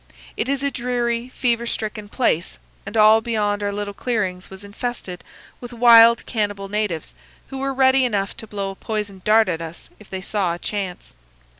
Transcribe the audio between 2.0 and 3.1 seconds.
place, and